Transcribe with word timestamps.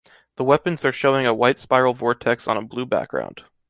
The 0.37 0.43
weapons 0.43 0.83
are 0.83 0.91
showing 0.91 1.27
a 1.27 1.33
white 1.35 1.59
spiral 1.59 1.93
vortex 1.93 2.47
on 2.47 2.57
a 2.57 2.63
blue 2.63 2.87
background. 2.87 3.45